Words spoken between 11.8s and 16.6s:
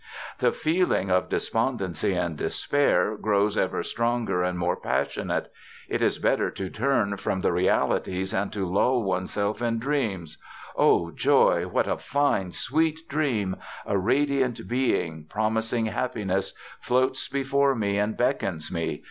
a fine sweet dream! A radiant being, promising happiness,